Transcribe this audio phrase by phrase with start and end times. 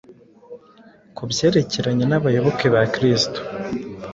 [1.15, 3.39] ku byerekeranye n’abayoboke ba Kristo.